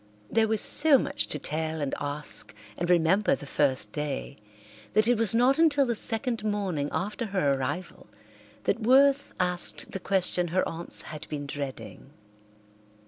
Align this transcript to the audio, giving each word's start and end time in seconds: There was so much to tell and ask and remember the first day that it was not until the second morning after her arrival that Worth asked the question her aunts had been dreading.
There 0.31 0.47
was 0.47 0.61
so 0.61 0.97
much 0.97 1.27
to 1.27 1.37
tell 1.37 1.79
and 1.79 1.93
ask 2.01 2.55
and 2.75 2.89
remember 2.89 3.35
the 3.35 3.45
first 3.45 3.91
day 3.91 4.37
that 4.95 5.07
it 5.07 5.15
was 5.19 5.35
not 5.35 5.59
until 5.59 5.85
the 5.85 5.93
second 5.93 6.43
morning 6.43 6.89
after 6.91 7.27
her 7.27 7.53
arrival 7.53 8.07
that 8.63 8.79
Worth 8.81 9.35
asked 9.39 9.91
the 9.91 9.99
question 9.99 10.47
her 10.47 10.67
aunts 10.67 11.03
had 11.03 11.29
been 11.29 11.45
dreading. 11.45 12.09